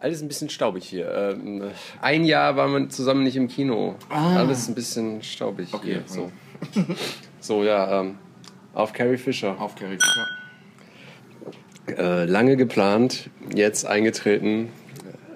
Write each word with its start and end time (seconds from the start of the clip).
Alles 0.00 0.22
ein 0.22 0.28
bisschen 0.28 0.48
staubig 0.48 0.84
hier. 0.84 1.12
Ähm, 1.12 1.72
ein 2.00 2.24
Jahr 2.24 2.54
waren 2.54 2.72
wir 2.72 2.88
zusammen 2.88 3.24
nicht 3.24 3.34
im 3.36 3.48
Kino. 3.48 3.96
Alles 4.10 4.68
ein 4.68 4.76
bisschen 4.76 5.22
staubig 5.24 5.70
Okay, 5.72 5.94
hier. 5.94 6.02
So, 6.06 6.30
so 7.40 7.64
ja, 7.64 8.00
ähm, 8.00 8.16
auf 8.74 8.92
Carrie 8.92 9.16
Fisher. 9.16 9.60
Auf 9.60 9.74
Carrie 9.74 9.98
Fisher. 9.98 10.26
Äh, 11.98 12.26
lange 12.26 12.56
geplant, 12.56 13.28
jetzt 13.52 13.86
eingetreten. 13.86 14.68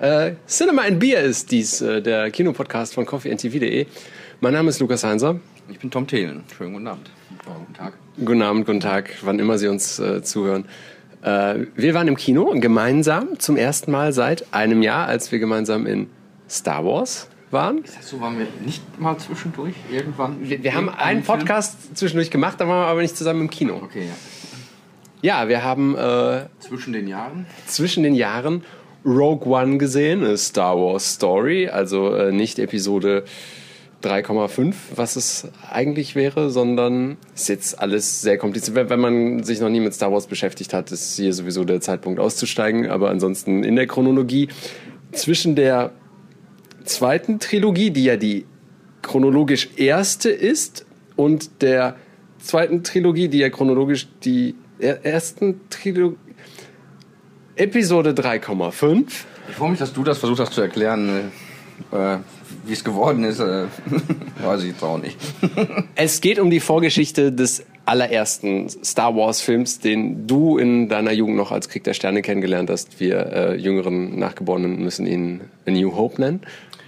Äh, 0.00 0.34
Cinema 0.46 0.82
and 0.82 1.00
Beer 1.00 1.22
ist 1.22 1.50
dies, 1.50 1.80
äh, 1.80 2.00
der 2.00 2.30
Kinopodcast 2.30 2.94
von 2.94 3.04
coffeeandtv.de. 3.04 3.86
Mein 4.40 4.52
Name 4.52 4.68
ist 4.68 4.78
Lukas 4.78 5.02
Heinser. 5.02 5.40
Ich 5.70 5.80
bin 5.80 5.90
Tom 5.90 6.06
Thelen. 6.06 6.44
Schönen 6.56 6.74
guten 6.74 6.86
Abend. 6.86 7.10
Guten 7.44 7.74
Tag. 7.74 7.94
Guten 8.24 8.42
Abend, 8.42 8.66
guten 8.66 8.80
Tag, 8.80 9.10
wann 9.22 9.40
immer 9.40 9.58
Sie 9.58 9.66
uns 9.66 9.98
äh, 9.98 10.22
zuhören. 10.22 10.66
Äh, 11.22 11.66
wir 11.76 11.94
waren 11.94 12.08
im 12.08 12.16
Kino 12.16 12.52
gemeinsam 12.58 13.38
zum 13.38 13.56
ersten 13.56 13.90
Mal 13.90 14.12
seit 14.12 14.52
einem 14.52 14.82
Jahr, 14.82 15.06
als 15.06 15.30
wir 15.32 15.38
gemeinsam 15.38 15.86
in 15.86 16.08
Star 16.48 16.84
Wars 16.84 17.28
waren. 17.50 17.82
So 18.00 18.20
waren 18.20 18.38
wir 18.38 18.46
nicht 18.64 18.82
mal 19.00 19.16
zwischendurch 19.18 19.74
irgendwann. 19.90 20.36
Wir, 20.48 20.62
wir 20.62 20.74
haben 20.74 20.88
einen 20.88 21.22
Film? 21.22 21.38
Podcast 21.38 21.96
zwischendurch 21.96 22.30
gemacht, 22.30 22.60
da 22.60 22.66
waren 22.66 22.82
wir 22.82 22.86
aber 22.86 23.02
nicht 23.02 23.16
zusammen 23.16 23.42
im 23.42 23.50
Kino. 23.50 23.80
Okay, 23.82 24.06
ja. 24.06 24.14
Ja, 25.24 25.48
wir 25.48 25.62
haben 25.62 25.96
äh, 25.96 26.46
Zwischen 26.58 26.92
den 26.92 27.06
Jahren. 27.06 27.46
zwischen 27.66 28.02
den 28.02 28.14
Jahren 28.14 28.64
Rogue 29.04 29.46
One 29.48 29.78
gesehen, 29.78 30.24
eine 30.24 30.36
Star 30.36 30.76
Wars 30.76 31.14
Story, 31.14 31.68
also 31.68 32.14
äh, 32.14 32.32
nicht 32.32 32.58
Episode 32.58 33.24
3,5, 34.02 34.74
was 34.96 35.16
es 35.16 35.48
eigentlich 35.70 36.14
wäre, 36.14 36.50
sondern 36.50 37.16
ist 37.34 37.48
jetzt 37.48 37.78
alles 37.80 38.20
sehr 38.20 38.38
kompliziert. 38.38 38.88
Wenn- 38.90 39.00
man 39.00 39.42
sich 39.44 39.60
noch 39.60 39.68
nie 39.68 39.80
mit 39.80 39.94
Star 39.94 40.12
Wars 40.12 40.26
beschäftigt 40.26 40.72
hat, 40.74 40.90
ist 40.92 41.16
hier 41.16 41.32
sowieso 41.32 41.64
der 41.64 41.80
Zeitpunkt 41.80 42.20
auszusteigen. 42.20 42.90
Aber 42.90 43.10
ansonsten 43.10 43.64
in 43.64 43.76
der 43.76 43.86
Chronologie 43.86 44.48
zwischen 45.12 45.54
der 45.56 45.92
zweiten 46.84 47.38
Trilogie, 47.38 47.90
die 47.90 48.04
ja 48.04 48.16
die 48.16 48.44
chronologisch 49.02 49.70
erste 49.76 50.30
ist, 50.30 50.84
und 51.16 51.62
der 51.62 51.96
zweiten 52.38 52.82
Trilogie, 52.82 53.28
die 53.28 53.38
ja 53.38 53.50
chronologisch 53.50 54.08
die 54.24 54.54
er- 54.78 55.04
ersten 55.04 55.60
Trilogie. 55.70 56.16
Episode 57.56 58.14
3,5. 58.14 59.26
Ich 59.48 59.54
freue 59.56 59.70
mich, 59.70 59.78
dass 59.78 59.92
du 59.92 60.02
das 60.04 60.18
versucht 60.18 60.40
hast 60.40 60.52
zu 60.54 60.62
erklären, 60.62 61.30
äh, 61.92 62.16
wie 62.64 62.72
es 62.72 62.84
geworden 62.84 63.24
ist. 63.24 63.40
Äh, 63.40 63.66
weiß 64.42 64.62
ich 64.62 64.70
jetzt 64.70 64.82
auch 64.82 64.98
nicht. 64.98 65.16
Es 65.94 66.20
geht 66.20 66.38
um 66.38 66.50
die 66.50 66.60
Vorgeschichte 66.60 67.32
des 67.32 67.64
allerersten 67.84 68.68
Star 68.68 69.14
Wars-Films, 69.14 69.80
den 69.80 70.26
du 70.26 70.58
in 70.58 70.88
deiner 70.88 71.12
Jugend 71.12 71.36
noch 71.36 71.52
als 71.52 71.68
Krieg 71.68 71.84
der 71.84 71.94
Sterne 71.94 72.22
kennengelernt 72.22 72.70
hast. 72.70 73.00
Wir 73.00 73.26
äh, 73.26 73.56
jüngeren 73.56 74.18
Nachgeborenen 74.18 74.82
müssen 74.82 75.06
ihn 75.06 75.42
A 75.66 75.70
New 75.70 75.94
Hope 75.94 76.20
nennen. 76.20 76.40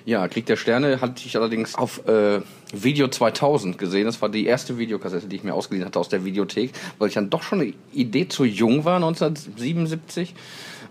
Ja, 0.06 0.28
Krieg 0.28 0.44
der 0.46 0.56
Sterne 0.56 1.00
hatte 1.00 1.22
ich 1.24 1.34
allerdings 1.36 1.74
auf 1.76 2.06
äh, 2.06 2.40
Video 2.74 3.08
2000 3.08 3.78
gesehen. 3.78 4.04
Das 4.04 4.20
war 4.20 4.28
die 4.28 4.44
erste 4.44 4.76
Videokassette, 4.76 5.26
die 5.26 5.36
ich 5.36 5.44
mir 5.44 5.54
ausgeliehen 5.54 5.86
hatte 5.86 5.98
aus 5.98 6.10
der 6.10 6.24
Videothek, 6.24 6.72
weil 6.98 7.08
ich 7.08 7.14
dann 7.14 7.30
doch 7.30 7.42
schon 7.42 7.60
eine 7.60 7.72
Idee 7.92 8.28
zu 8.28 8.44
jung 8.44 8.84
war, 8.84 8.96
1977. 8.96 10.34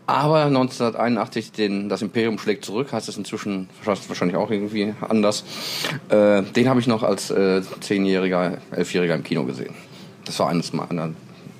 Aber 0.05 0.45
1981, 0.45 1.53
den, 1.53 1.87
das 1.87 2.01
Imperium 2.01 2.37
schlägt 2.37 2.65
zurück, 2.65 2.91
heißt 2.91 3.07
es 3.07 3.17
inzwischen 3.17 3.69
wahrscheinlich 3.83 4.35
auch 4.35 4.51
irgendwie 4.51 4.93
anders. 4.99 5.45
Äh, 6.09 6.43
den 6.43 6.67
habe 6.67 6.81
ich 6.81 6.87
noch 6.87 7.03
als 7.03 7.31
äh, 7.31 7.61
Zehnjähriger, 7.79 8.57
Elfjähriger 8.71 9.15
im 9.15 9.23
Kino 9.23 9.45
gesehen. 9.45 9.73
Das 10.25 10.39
war 10.39 10.49
eines 10.49 10.73
meiner 10.73 11.11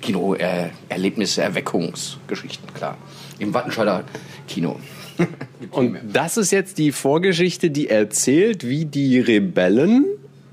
Kino-Erlebnisse, 0.02 1.42
Erweckungsgeschichten, 1.42 2.74
klar. 2.74 2.98
Im 3.38 3.54
Wattenscheider 3.54 4.04
Kino. 4.46 4.78
Und 5.70 5.96
das 6.12 6.36
ist 6.36 6.50
jetzt 6.50 6.76
die 6.76 6.92
Vorgeschichte, 6.92 7.70
die 7.70 7.88
erzählt, 7.88 8.68
wie 8.68 8.84
die 8.84 9.18
Rebellen 9.20 10.04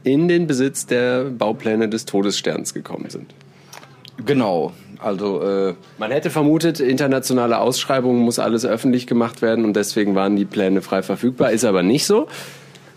in 0.04 0.28
den 0.28 0.48
Besitz 0.48 0.86
der 0.86 1.26
Baupläne 1.26 1.90
des 1.90 2.06
Todessterns 2.06 2.74
gekommen 2.74 3.10
sind. 3.10 3.34
Genau, 4.26 4.72
also 5.02 5.42
äh, 5.42 5.74
Man 5.98 6.12
hätte 6.12 6.30
vermutet, 6.30 6.80
internationale 6.80 7.60
Ausschreibungen 7.60 8.22
muss 8.22 8.40
alles 8.40 8.66
öffentlich 8.66 9.08
gemacht 9.08 9.42
werden 9.42 9.66
und 9.66 9.76
deswegen 9.76 10.16
waren 10.16 10.36
die 10.36 10.46
Pläne 10.46 10.82
frei 10.82 11.02
verfügbar. 11.02 11.52
Ist 11.52 11.66
aber 11.66 11.84
nicht 11.84 12.06
so. 12.06 12.28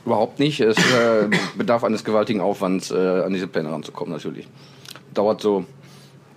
Überhaupt 0.05 0.39
nicht. 0.39 0.61
Es 0.61 0.77
äh, 0.77 1.29
bedarf 1.57 1.83
eines 1.83 2.05
gewaltigen 2.05 2.41
Aufwands, 2.41 2.91
äh, 2.91 2.95
an 2.95 3.33
diese 3.33 3.47
Pläne 3.47 3.71
ranzukommen, 3.71 4.13
natürlich. 4.13 4.47
Dauert 5.15 5.41
so 5.41 5.65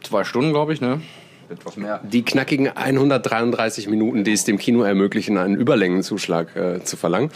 zwei 0.04 0.24
Stunden, 0.24 0.52
glaube 0.52 0.74
ich, 0.74 0.80
ne? 0.80 1.02
Etwas 1.50 1.78
mehr. 1.78 2.00
Die 2.04 2.24
knackigen 2.24 2.70
133 2.76 3.88
Minuten, 3.88 4.24
die 4.24 4.34
es 4.34 4.44
dem 4.44 4.58
Kino 4.58 4.84
ermöglichen, 4.84 5.38
einen 5.38 5.56
Überlängenzuschlag 5.56 6.56
äh, 6.56 6.84
zu 6.84 6.98
verlangen. 6.98 7.30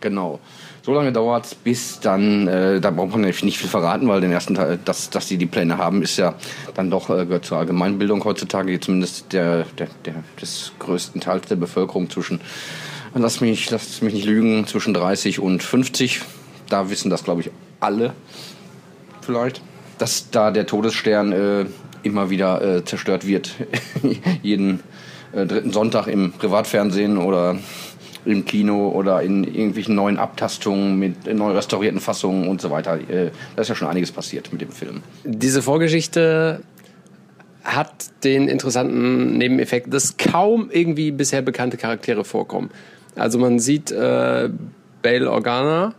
Genau. 0.00 0.40
So 0.82 0.94
lange 0.94 1.12
dauert 1.12 1.46
es, 1.46 1.54
bis 1.54 2.00
dann, 2.00 2.48
äh, 2.48 2.80
da 2.80 2.90
braucht 2.90 3.10
man 3.10 3.22
nicht 3.22 3.44
nicht 3.44 3.58
viel 3.58 3.68
verraten, 3.68 4.08
weil 4.08 4.20
den 4.20 4.32
ersten 4.32 4.54
Teil, 4.54 4.78
dass, 4.84 5.10
dass 5.10 5.26
die 5.26 5.36
die 5.36 5.46
Pläne 5.46 5.76
haben, 5.76 6.02
ist 6.02 6.16
ja 6.16 6.34
dann 6.74 6.90
doch, 6.90 7.10
äh, 7.10 7.26
gehört 7.26 7.44
zur 7.44 7.58
Allgemeinbildung 7.58 8.24
heutzutage, 8.24 8.78
zumindest 8.80 9.32
der, 9.32 9.66
der, 9.78 9.88
der, 10.04 10.14
des 10.40 10.72
größten 10.78 11.20
Teils 11.20 11.46
der 11.48 11.56
Bevölkerung 11.56 12.08
zwischen, 12.08 12.40
lass 13.14 13.40
mich, 13.40 13.70
lass 13.70 14.00
mich 14.02 14.14
nicht 14.14 14.26
lügen, 14.26 14.66
zwischen 14.66 14.94
30 14.94 15.40
und 15.40 15.62
50. 15.62 16.22
Da 16.68 16.90
wissen 16.90 17.10
das, 17.10 17.24
glaube 17.24 17.42
ich, 17.42 17.50
alle 17.80 18.14
vielleicht, 19.20 19.60
dass 19.98 20.30
da 20.30 20.50
der 20.50 20.66
Todesstern 20.66 21.32
äh, 21.32 21.66
immer 22.02 22.30
wieder 22.30 22.62
äh, 22.62 22.84
zerstört 22.84 23.26
wird. 23.26 23.50
Jeden 24.42 24.80
äh, 25.32 25.46
dritten 25.46 25.72
Sonntag 25.72 26.06
im 26.06 26.32
Privatfernsehen 26.32 27.18
oder 27.18 27.58
im 28.24 28.44
Kino 28.44 28.88
oder 28.90 29.22
in 29.22 29.44
irgendwelchen 29.44 29.94
neuen 29.94 30.18
Abtastungen 30.18 30.98
mit 30.98 31.32
neu 31.32 31.52
restaurierten 31.52 32.00
Fassungen 32.00 32.48
und 32.48 32.60
so 32.60 32.70
weiter. 32.70 32.98
Äh, 32.98 33.30
da 33.56 33.62
ist 33.62 33.68
ja 33.68 33.74
schon 33.74 33.88
einiges 33.88 34.12
passiert 34.12 34.52
mit 34.52 34.60
dem 34.60 34.70
Film. 34.70 35.02
Diese 35.24 35.62
Vorgeschichte 35.62 36.60
hat 37.64 38.24
den 38.24 38.48
interessanten 38.48 39.36
Nebeneffekt, 39.36 39.92
dass 39.92 40.16
kaum 40.16 40.70
irgendwie 40.72 41.10
bisher 41.10 41.42
bekannte 41.42 41.76
Charaktere 41.76 42.24
vorkommen. 42.24 42.70
Also 43.14 43.38
man 43.38 43.58
sieht 43.58 43.90
äh, 43.90 44.48
Bail 45.02 45.26
Organa, 45.26 45.94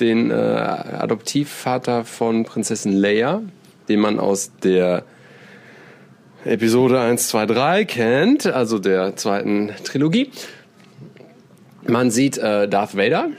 den 0.00 0.30
äh, 0.30 0.34
Adoptivvater 0.34 2.04
von 2.04 2.44
Prinzessin 2.44 2.92
Leia, 2.92 3.42
den 3.88 4.00
man 4.00 4.18
aus 4.18 4.50
der 4.62 5.04
Episode 6.44 7.00
1, 7.00 7.28
2, 7.28 7.46
3 7.46 7.84
kennt, 7.84 8.46
also 8.46 8.78
der 8.78 9.14
zweiten 9.14 9.70
Trilogie. 9.84 10.30
Man 11.86 12.10
sieht 12.10 12.38
äh, 12.38 12.68
Darth 12.68 12.96
Vader, 12.96 13.30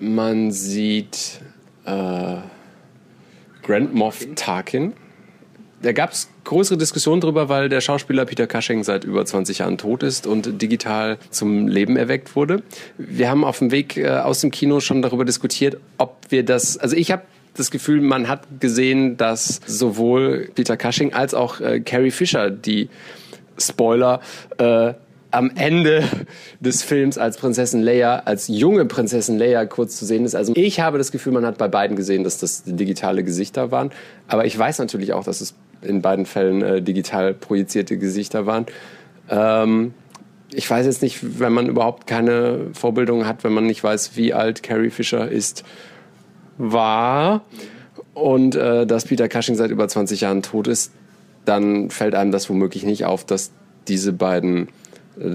man 0.00 0.50
sieht 0.50 1.40
äh, 1.84 2.36
Grand 3.62 3.94
Moff 3.94 4.26
Tarkin. 4.36 4.94
Da 5.82 5.92
gab 5.92 6.12
es 6.12 6.28
größere 6.44 6.78
Diskussionen 6.78 7.20
drüber, 7.20 7.48
weil 7.48 7.68
der 7.68 7.80
Schauspieler 7.80 8.24
Peter 8.24 8.46
Cushing 8.46 8.82
seit 8.82 9.04
über 9.04 9.24
20 9.24 9.58
Jahren 9.58 9.78
tot 9.78 10.02
ist 10.02 10.26
und 10.26 10.60
digital 10.60 11.18
zum 11.30 11.68
Leben 11.68 11.96
erweckt 11.96 12.34
wurde. 12.34 12.62
Wir 12.96 13.28
haben 13.30 13.44
auf 13.44 13.58
dem 13.58 13.70
Weg 13.70 13.96
äh, 13.96 14.08
aus 14.08 14.40
dem 14.40 14.50
Kino 14.50 14.80
schon 14.80 15.02
darüber 15.02 15.24
diskutiert, 15.24 15.76
ob 15.98 16.16
wir 16.30 16.44
das, 16.44 16.78
also 16.78 16.96
ich 16.96 17.12
habe 17.12 17.22
das 17.54 17.70
Gefühl, 17.70 18.00
man 18.00 18.28
hat 18.28 18.60
gesehen, 18.60 19.16
dass 19.18 19.60
sowohl 19.66 20.50
Peter 20.54 20.76
Cushing 20.76 21.12
als 21.12 21.34
auch 21.34 21.60
äh, 21.60 21.80
Carrie 21.80 22.10
Fisher, 22.10 22.50
die 22.50 22.88
Spoiler, 23.58 24.20
äh, 24.58 24.94
am 25.30 25.50
Ende 25.54 26.04
des 26.60 26.82
Films 26.82 27.18
als 27.18 27.36
Prinzessin 27.36 27.82
Leia, 27.82 28.20
als 28.24 28.48
junge 28.48 28.84
Prinzessin 28.86 29.38
Leia 29.38 29.66
kurz 29.66 29.96
zu 29.96 30.06
sehen 30.06 30.24
ist. 30.24 30.34
Also 30.34 30.52
ich 30.56 30.80
habe 30.80 30.98
das 30.98 31.12
Gefühl, 31.12 31.32
man 31.32 31.44
hat 31.44 31.58
bei 31.58 31.68
beiden 31.68 31.96
gesehen, 31.96 32.24
dass 32.24 32.38
das 32.38 32.62
digitale 32.64 33.22
Gesichter 33.24 33.70
waren. 33.70 33.90
Aber 34.26 34.46
ich 34.46 34.58
weiß 34.58 34.78
natürlich 34.78 35.12
auch, 35.12 35.24
dass 35.24 35.40
es 35.40 35.54
in 35.82 36.02
beiden 36.02 36.26
Fällen 36.26 36.62
äh, 36.62 36.82
digital 36.82 37.34
projizierte 37.34 37.98
Gesichter 37.98 38.46
waren. 38.46 38.66
Ähm, 39.28 39.94
ich 40.52 40.68
weiß 40.68 40.86
jetzt 40.86 41.02
nicht, 41.02 41.40
wenn 41.40 41.52
man 41.52 41.68
überhaupt 41.68 42.06
keine 42.06 42.68
Vorbildung 42.72 43.26
hat, 43.26 43.44
wenn 43.44 43.52
man 43.52 43.66
nicht 43.66 43.84
weiß, 43.84 44.16
wie 44.16 44.32
alt 44.32 44.62
Carrie 44.62 44.90
Fisher 44.90 45.28
ist, 45.28 45.62
war 46.56 47.42
und 48.14 48.54
äh, 48.56 48.86
dass 48.86 49.04
Peter 49.04 49.28
Cushing 49.28 49.54
seit 49.54 49.70
über 49.70 49.86
20 49.86 50.22
Jahren 50.22 50.42
tot 50.42 50.66
ist, 50.66 50.92
dann 51.44 51.90
fällt 51.90 52.14
einem 52.14 52.32
das 52.32 52.48
womöglich 52.48 52.84
nicht 52.84 53.04
auf, 53.04 53.24
dass 53.24 53.52
diese 53.86 54.12
beiden 54.12 54.68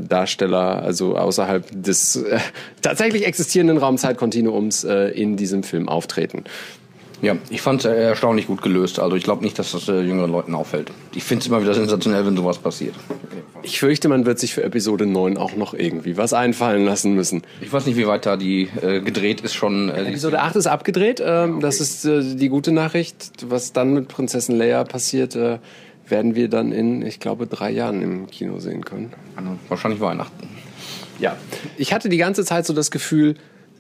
Darsteller, 0.08 0.82
also 0.82 1.18
außerhalb 1.18 1.66
des 1.72 2.16
äh, 2.18 2.40
tatsächlich 2.82 3.26
existierenden 3.26 3.78
Raumzeitkontinuums 3.78 4.84
äh, 4.84 5.10
in 5.10 5.38
diesem 5.38 5.64
Film 5.64 5.90
auftreten. 5.90 6.44
Ja, 7.22 7.38
ich 7.50 7.62
fand 7.62 7.86
es 7.86 7.86
erstaunlich 7.86 8.48
gut 8.48 8.62
gelöst. 8.62 9.00
Also 9.00 9.16
ich 9.16 9.24
glaube 9.24 9.44
nicht, 9.46 9.58
dass 9.58 9.72
das 9.72 9.88
äh, 9.88 10.02
jüngeren 10.02 10.30
Leuten 10.30 10.54
auffällt. 10.56 10.92
Ich 11.16 11.24
finde 11.24 11.42
es 11.42 11.48
immer 11.48 11.62
wieder 11.62 11.74
sensationell, 11.74 12.26
wenn 12.26 12.36
sowas 12.36 12.58
passiert. 12.58 12.96
Ich 13.62 13.80
fürchte, 13.80 14.10
man 14.10 14.26
wird 14.26 14.40
sich 14.40 14.54
für 14.54 14.62
Episode 14.62 15.06
9 15.06 15.38
auch 15.38 15.56
noch 15.56 15.74
irgendwie 15.74 16.18
was 16.18 16.34
einfallen 16.34 16.84
lassen 16.84 17.14
müssen. 17.14 17.44
Ich 17.62 17.72
weiß 17.72 17.86
nicht, 17.86 17.96
wie 17.96 18.08
weit 18.08 18.26
da 18.26 18.36
die 18.36 18.68
äh, 18.82 19.00
gedreht 19.00 19.40
ist 19.40 19.54
schon. 19.54 19.88
Äh, 19.88 20.10
Episode 20.10 20.42
8 20.42 20.58
ist 20.58 20.68
abgedreht. 20.68 21.24
Ähm, 21.26 21.62
Das 21.62 21.80
ist 21.80 22.04
äh, 22.04 22.36
die 22.36 22.50
gute 22.50 22.74
Nachricht. 22.74 23.32
Was 23.48 23.72
dann 23.72 23.94
mit 23.94 24.10
Prinzessin 24.10 24.58
Leia 24.58 24.84
passiert, 24.84 25.38
äh, 25.38 25.60
werden 26.08 26.36
wir 26.36 26.50
dann 26.50 26.72
in, 26.72 27.02
ich 27.06 27.20
glaube, 27.20 27.48
drei 27.48 27.72
Jahren 27.72 28.02
im 28.02 28.28
Kino 28.28 28.60
sehen 28.60 28.84
können. 28.84 29.14
wahrscheinlich 29.70 30.02
Weihnachten. 30.02 30.48
Ja, 31.20 31.38
ich 31.78 31.94
hatte 31.94 32.10
die 32.10 32.18
ganze 32.18 32.44
Zeit 32.44 32.66
so 32.66 32.74
das 32.74 32.92
Gefühl, 32.92 33.36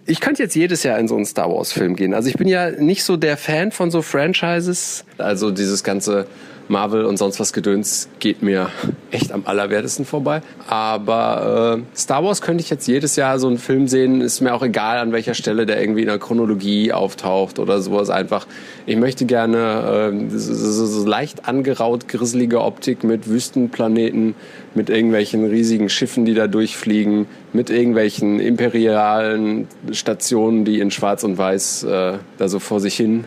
ich 0.05 0.19
könnte 0.19 0.43
jetzt 0.43 0.55
jedes 0.55 0.83
Jahr 0.83 0.99
in 0.99 1.07
so 1.07 1.15
einen 1.15 1.25
Star 1.25 1.49
Wars 1.49 1.71
Film 1.71 1.95
gehen. 1.95 2.13
Also 2.13 2.29
ich 2.29 2.35
bin 2.35 2.47
ja 2.47 2.71
nicht 2.71 3.03
so 3.03 3.15
der 3.17 3.37
Fan 3.37 3.71
von 3.71 3.89
so 3.89 4.01
Franchises. 4.01 5.05
Also 5.17 5.51
dieses 5.51 5.83
ganze 5.83 6.27
Marvel 6.67 7.05
und 7.05 7.17
sonst 7.17 7.39
was 7.39 7.53
Gedöns 7.53 8.09
geht 8.19 8.41
mir 8.41 8.69
echt 9.11 9.31
am 9.31 9.43
allerwertesten 9.45 10.05
vorbei. 10.05 10.41
Aber 10.67 11.79
äh, 11.79 11.97
Star 11.97 12.23
Wars 12.23 12.41
könnte 12.41 12.63
ich 12.63 12.69
jetzt 12.69 12.87
jedes 12.87 13.15
Jahr 13.15 13.39
so 13.39 13.47
einen 13.47 13.57
Film 13.57 13.87
sehen. 13.87 14.21
Ist 14.21 14.41
mir 14.41 14.53
auch 14.53 14.63
egal, 14.63 14.97
an 14.97 15.11
welcher 15.11 15.33
Stelle 15.33 15.65
der 15.65 15.79
irgendwie 15.79 16.01
in 16.01 16.07
der 16.07 16.19
Chronologie 16.19 16.91
auftaucht 16.91 17.59
oder 17.59 17.81
sowas. 17.81 18.09
Einfach, 18.09 18.47
ich 18.85 18.95
möchte 18.95 19.25
gerne 19.25 20.11
äh, 20.13 20.37
so, 20.37 20.85
so, 20.85 21.05
leicht 21.05 21.47
angeraut, 21.47 22.07
grisselige 22.07 22.61
Optik 22.61 23.03
mit 23.03 23.29
Wüstenplaneten, 23.29 24.35
mit 24.73 24.89
irgendwelchen 24.89 25.45
riesigen 25.45 25.89
Schiffen, 25.89 26.25
die 26.25 26.33
da 26.33 26.47
durchfliegen, 26.47 27.27
mit 27.51 27.69
irgendwelchen 27.69 28.39
imperialen 28.39 29.67
Stationen, 29.91 30.65
die 30.65 30.79
in 30.79 30.91
Schwarz 30.91 31.23
und 31.23 31.37
Weiß 31.37 31.83
äh, 31.83 32.13
da 32.37 32.47
so 32.47 32.59
vor 32.59 32.79
sich 32.79 32.95
hin 32.95 33.25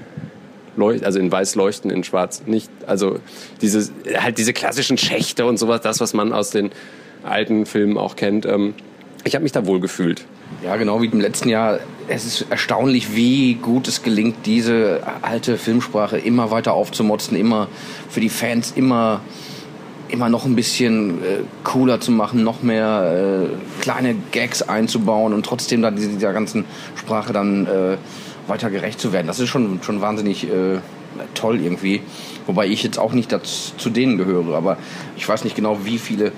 leucht, 0.77 1.05
also 1.05 1.19
in 1.19 1.31
weiß 1.31 1.55
leuchten, 1.55 1.91
in 1.91 2.05
schwarz 2.05 2.43
nicht. 2.47 2.71
Also 2.87 3.19
diese, 3.61 3.91
halt 4.19 4.39
diese 4.39 4.53
klassischen 4.53 4.99
Schächte 4.99 5.47
und 5.47 5.59
sowas, 5.59 5.81
das, 5.81 6.01
was 6.01 6.15
man 6.15 6.33
aus 6.33 6.51
den 6.51 6.71
alten 7.25 7.67
Filmen 7.67 7.99
auch 7.99 8.17
kennt. 8.17 8.47
Ähm, 8.47 8.75
ich 9.25 9.35
habe 9.35 9.43
mich 9.43 9.53
da 9.53 9.67
wohl 9.67 9.81
gefühlt. 9.81 10.25
Ja, 10.63 10.77
genau 10.77 11.03
wie 11.03 11.07
im 11.07 11.21
letzten 11.21 11.49
Jahr. 11.49 11.81
Es 12.09 12.25
ist 12.25 12.47
erstaunlich, 12.51 13.17
wie 13.17 13.55
gut 13.55 13.89
es 13.89 14.05
gelingt, 14.05 14.47
diese 14.47 15.01
alte 15.23 15.59
Filmsprache 15.59 16.19
immer 16.19 16.53
weiter 16.53 16.73
aufzumotzen, 16.75 17.37
immer 17.37 17.67
für 18.09 18.21
die 18.21 18.29
Fans 18.29 18.73
immer 18.77 19.21
immer 20.09 20.29
noch 20.29 20.45
ein 20.45 20.55
bisschen 20.55 21.23
äh, 21.23 21.39
cooler 21.65 22.01
zu 22.01 22.13
machen, 22.13 22.45
noch 22.45 22.63
mehr 22.63 23.49
äh, 23.49 23.83
kleine 23.83 24.15
Gags 24.31 24.63
einzubauen 24.63 25.33
und 25.33 25.45
trotzdem 25.45 25.83
dann 25.83 25.97
dieser, 25.97 26.11
dieser 26.11 26.33
ganzen 26.33 26.65
Sprache 26.95 27.33
dann 27.33 27.67
äh, 27.67 27.97
weiter 28.47 28.71
gerecht 28.71 29.01
zu 29.01 29.13
werden. 29.13 29.27
Das 29.27 29.41
ist 29.41 29.49
schon, 29.49 29.81
schon 29.83 30.01
wahnsinnig 30.01 30.45
äh, 30.45 30.79
toll 31.35 31.61
irgendwie. 31.61 32.03
Wobei 32.47 32.67
ich 32.67 32.83
jetzt 32.83 32.99
auch 32.99 33.13
nicht 33.13 33.33
dazu, 33.33 33.73
zu 33.77 33.91
denen 33.91 34.19
gehöre, 34.19 34.55
aber 34.55 34.79
ich 35.17 35.29
weiß 35.29 35.45
nicht 35.45 35.57
genau, 35.57 35.85
wie 35.85 35.99
viele 35.99 36.33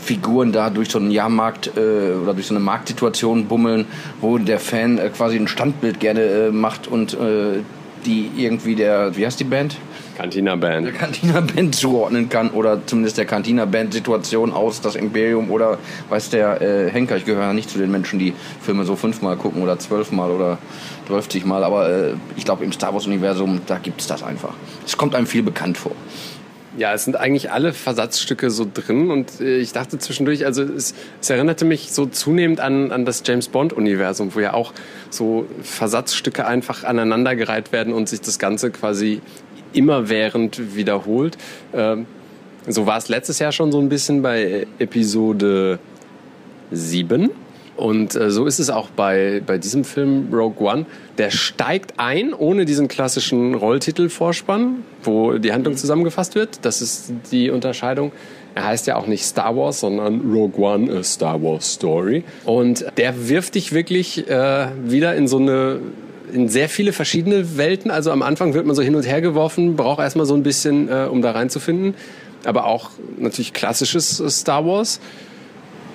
Figuren 0.00 0.52
da 0.52 0.70
durch 0.70 0.90
so 0.90 0.98
einen 0.98 1.10
Jahrmarkt 1.10 1.72
äh, 1.76 2.14
oder 2.20 2.34
durch 2.34 2.46
so 2.46 2.54
eine 2.54 2.64
Marktsituation 2.64 3.46
bummeln, 3.46 3.86
wo 4.20 4.38
der 4.38 4.58
Fan 4.58 4.98
äh, 4.98 5.10
quasi 5.10 5.36
ein 5.36 5.48
Standbild 5.48 6.00
gerne 6.00 6.22
äh, 6.22 6.50
macht 6.50 6.88
und 6.88 7.14
äh, 7.14 7.60
die 8.04 8.30
irgendwie 8.36 8.74
der, 8.74 9.16
wie 9.16 9.24
heißt 9.24 9.38
die 9.38 9.44
Band? 9.44 9.76
Cantina 10.16 10.56
Band. 10.56 10.86
Der 10.86 10.92
Cantina 10.92 11.40
Band 11.40 11.74
zuordnen 11.74 12.28
kann 12.28 12.50
oder 12.50 12.86
zumindest 12.86 13.18
der 13.18 13.24
Cantina 13.24 13.64
Band 13.64 13.92
Situation 13.92 14.52
aus 14.52 14.80
das 14.80 14.96
Imperium 14.96 15.50
oder 15.50 15.78
weiß 16.08 16.30
der 16.30 16.60
äh, 16.60 16.90
Henker, 16.90 17.16
ich 17.16 17.24
gehöre 17.24 17.42
ja 17.42 17.52
nicht 17.52 17.70
zu 17.70 17.78
den 17.78 17.90
Menschen, 17.90 18.18
die 18.18 18.32
Filme 18.60 18.84
so 18.84 18.96
fünfmal 18.96 19.36
gucken 19.36 19.62
oder 19.62 19.78
zwölfmal 19.78 20.30
oder 20.30 20.58
zwölfzigmal, 21.06 21.64
aber 21.64 21.88
äh, 21.88 22.14
ich 22.36 22.44
glaube 22.44 22.64
im 22.64 22.72
Star 22.72 22.92
Wars 22.92 23.06
Universum, 23.06 23.60
da 23.66 23.78
gibt 23.78 24.00
es 24.00 24.06
das 24.06 24.22
einfach. 24.22 24.54
Es 24.86 24.96
kommt 24.96 25.14
einem 25.14 25.26
viel 25.26 25.42
bekannt 25.42 25.78
vor. 25.78 25.92
Ja, 26.78 26.94
es 26.94 27.04
sind 27.04 27.16
eigentlich 27.16 27.50
alle 27.50 27.74
Versatzstücke 27.74 28.50
so 28.50 28.66
drin 28.72 29.10
und 29.10 29.42
äh, 29.42 29.58
ich 29.58 29.72
dachte 29.72 29.98
zwischendurch, 29.98 30.46
also 30.46 30.62
es, 30.62 30.94
es 31.20 31.28
erinnerte 31.28 31.66
mich 31.66 31.92
so 31.92 32.06
zunehmend 32.06 32.60
an, 32.60 32.92
an 32.92 33.04
das 33.04 33.22
James 33.26 33.48
Bond-Universum, 33.48 34.34
wo 34.34 34.40
ja 34.40 34.54
auch 34.54 34.72
so 35.10 35.46
Versatzstücke 35.62 36.46
einfach 36.46 36.84
aneinandergereiht 36.84 37.72
werden 37.72 37.92
und 37.92 38.08
sich 38.08 38.22
das 38.22 38.38
Ganze 38.38 38.70
quasi 38.70 39.20
immerwährend 39.72 40.76
wiederholt. 40.76 41.36
Ähm, 41.74 42.06
so 42.68 42.86
war 42.86 42.98
es 42.98 43.08
letztes 43.08 43.38
Jahr 43.38 43.52
schon 43.52 43.72
so 43.72 43.80
ein 43.80 43.88
bisschen 43.88 44.22
bei 44.22 44.66
Episode 44.78 45.78
7. 46.70 47.30
Und 47.76 48.14
äh, 48.14 48.30
so 48.30 48.46
ist 48.46 48.58
es 48.58 48.70
auch 48.70 48.90
bei, 48.90 49.42
bei 49.44 49.58
diesem 49.58 49.84
Film 49.84 50.28
Rogue 50.32 50.64
One. 50.64 50.86
Der 51.18 51.30
steigt 51.30 51.94
ein 51.96 52.34
ohne 52.34 52.64
diesen 52.64 52.86
klassischen 52.86 53.54
Rolltitelvorspann, 53.54 54.84
wo 55.02 55.38
die 55.38 55.52
Handlung 55.52 55.76
zusammengefasst 55.76 56.34
wird. 56.34 56.60
Das 56.62 56.82
ist 56.82 57.12
die 57.30 57.50
Unterscheidung. 57.50 58.12
Er 58.54 58.64
heißt 58.64 58.86
ja 58.86 58.96
auch 58.96 59.06
nicht 59.06 59.24
Star 59.24 59.56
Wars, 59.56 59.80
sondern 59.80 60.20
Rogue 60.20 60.62
One, 60.62 60.92
a 60.92 61.02
Star 61.02 61.42
Wars 61.42 61.72
Story. 61.72 62.24
Und 62.44 62.84
der 62.98 63.28
wirft 63.28 63.54
dich 63.54 63.72
wirklich 63.72 64.28
äh, 64.28 64.66
wieder 64.84 65.14
in 65.16 65.26
so 65.26 65.38
eine 65.38 65.80
in 66.32 66.48
sehr 66.48 66.68
viele 66.68 66.92
verschiedene 66.92 67.56
Welten. 67.56 67.90
Also 67.90 68.10
am 68.10 68.22
Anfang 68.22 68.54
wird 68.54 68.66
man 68.66 68.74
so 68.74 68.82
hin 68.82 68.94
und 68.94 69.06
her 69.06 69.20
geworfen, 69.20 69.76
braucht 69.76 70.00
erstmal 70.00 70.26
so 70.26 70.34
ein 70.34 70.42
bisschen, 70.42 70.88
äh, 70.88 71.06
um 71.10 71.22
da 71.22 71.32
reinzufinden. 71.32 71.94
Aber 72.44 72.66
auch 72.66 72.90
natürlich 73.18 73.52
klassisches 73.52 74.20
äh, 74.20 74.30
Star 74.30 74.66
Wars. 74.66 75.00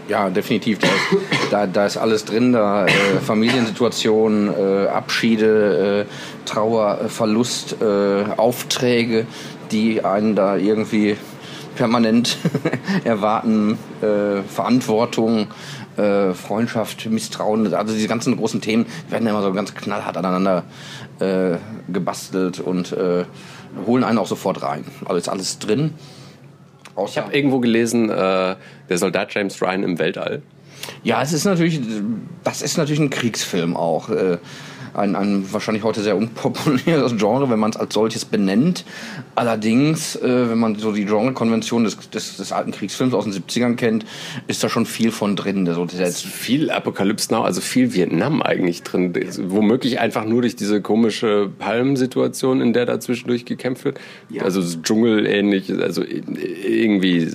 Ja, 0.07 0.29
definitiv. 0.29 0.79
Da 0.79 0.87
ist, 0.87 1.51
da, 1.51 1.67
da 1.67 1.85
ist 1.85 1.97
alles 1.97 2.23
drin. 2.23 2.53
Da 2.53 2.85
äh, 2.85 2.91
Familiensituationen, 3.25 4.49
äh, 4.49 4.87
Abschiede, 4.87 6.05
äh, 6.07 6.47
Trauer, 6.47 7.01
äh, 7.03 7.09
Verlust, 7.09 7.75
äh, 7.81 8.23
Aufträge, 8.37 9.25
die 9.71 10.05
einen 10.05 10.35
da 10.35 10.55
irgendwie 10.55 11.17
permanent 11.75 12.37
erwarten, 13.03 13.77
Verantwortung, 14.47 15.47
äh, 15.97 16.33
Freundschaft, 16.33 17.05
Misstrauen, 17.09 17.73
also 17.73 17.93
diese 17.93 18.07
ganzen 18.07 18.37
großen 18.37 18.61
Themen 18.61 18.85
werden 19.09 19.27
immer 19.27 19.41
so 19.41 19.51
ganz 19.53 19.73
knallhart 19.73 20.17
aneinander 20.17 20.63
äh, 21.19 21.57
gebastelt 21.91 22.59
und 22.59 22.91
äh, 22.91 23.25
holen 23.85 24.03
einen 24.03 24.17
auch 24.17 24.27
sofort 24.27 24.61
rein. 24.63 24.85
Also 25.05 25.15
ist 25.15 25.29
alles 25.29 25.59
drin. 25.59 25.93
Außer 26.95 27.11
ich 27.11 27.17
habe 27.17 27.35
irgendwo 27.35 27.59
gelesen, 27.59 28.09
äh, 28.09 28.55
der 28.89 28.97
Soldat 28.97 29.33
James 29.33 29.61
Ryan 29.61 29.83
im 29.83 29.99
Weltall. 29.99 30.41
Ja, 31.03 31.21
es 31.21 31.33
ist 31.33 31.45
natürlich, 31.45 31.81
das 32.43 32.61
ist 32.61 32.77
natürlich 32.77 32.99
ein 32.99 33.09
Kriegsfilm 33.09 33.75
auch. 33.75 34.09
Äh, 34.09 34.37
ein, 34.97 35.15
ein 35.15 35.53
wahrscheinlich 35.53 35.83
heute 35.83 36.01
sehr 36.01 36.17
unpopuläres 36.17 37.15
Genre, 37.17 37.49
wenn 37.49 37.59
man 37.59 37.69
es 37.71 37.77
als 37.77 37.93
solches 37.93 38.25
benennt. 38.25 38.83
Allerdings, 39.35 40.15
äh, 40.15 40.49
wenn 40.49 40.57
man 40.57 40.75
so 40.75 40.91
die 40.91 41.05
Genrekonvention 41.05 41.83
des, 41.83 42.09
des, 42.09 42.37
des 42.37 42.51
alten 42.51 42.71
Kriegsfilms 42.71 43.13
aus 43.13 43.25
den 43.25 43.33
70ern 43.33 43.75
kennt, 43.75 44.05
ist 44.47 44.63
da 44.63 44.69
schon 44.69 44.85
viel 44.85 45.11
von 45.11 45.35
drin. 45.35 45.67
Also, 45.67 45.85
das 45.85 46.21
viel 46.21 46.71
Apokalypse 46.71 47.31
Now, 47.33 47.43
also 47.43 47.61
viel 47.61 47.93
Vietnam 47.93 48.41
eigentlich 48.41 48.83
drin. 48.83 49.13
Womöglich 49.47 49.99
einfach 49.99 50.25
nur 50.25 50.41
durch 50.41 50.55
diese 50.55 50.81
komische 50.81 51.49
Palmensituation, 51.59 52.61
in 52.61 52.73
der 52.73 52.85
da 52.85 52.99
zwischendurch 52.99 53.45
gekämpft 53.45 53.85
wird. 53.85 53.99
Ja. 54.29 54.43
Also 54.43 54.61
Dschungel 54.81 55.25
ähnlich, 55.27 55.71
also 55.71 56.03
irgendwie 56.03 57.31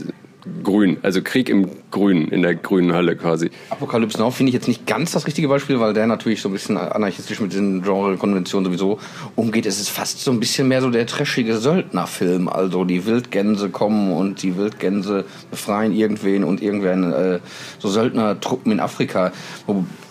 grün, 0.63 0.99
also 1.03 1.23
Krieg 1.23 1.49
im 1.49 1.69
Grünen, 1.91 2.29
in 2.29 2.43
der 2.43 2.55
grünen 2.55 2.93
Hölle 2.93 3.17
quasi. 3.17 3.51
Apokalypse 3.71 4.19
Now 4.19 4.31
finde 4.31 4.51
ich 4.51 4.55
jetzt 4.55 4.69
nicht 4.69 4.87
ganz 4.87 5.13
das 5.13 5.27
richtige 5.27 5.49
Beispiel, 5.49 5.79
weil 5.79 5.93
der 5.93 6.07
natürlich 6.07 6.41
so 6.43 6.49
ein 6.49 6.53
bisschen 6.53 6.77
anarchistisch 6.77 7.41
mit 7.41 7.53
diesen 7.53 7.83
Genre-Konventionen 7.83 8.65
sowieso 8.65 8.99
umgeht. 9.37 9.67
Es 9.67 9.79
ist 9.81 9.91
fast 9.91 10.21
so 10.21 10.33
ein 10.33 10.41
bisschen 10.41 10.69
mehr 10.69 10.81
so 10.81 10.91
der 10.91 11.07
trashige 11.07 11.59
Söldnerfilm. 11.59 12.49
Also 12.49 12.85
die 12.85 13.07
Wildgänse 13.07 13.71
kommen 13.71 14.13
und 14.13 14.43
die 14.43 14.57
Wildgänse 14.57 15.25
befreien 15.51 15.93
irgendwen 15.93 16.45
und 16.45 16.63
irgendwen 16.63 17.13
äh, 17.13 17.39
so 17.79 17.89
Söldnertruppen 17.89 18.73
in 18.73 18.81
Afrika. 18.81 19.33